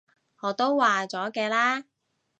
[0.41, 1.83] 我都話咗嘅啦